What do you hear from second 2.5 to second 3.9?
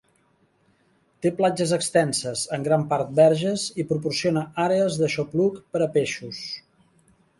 en gran part verges, i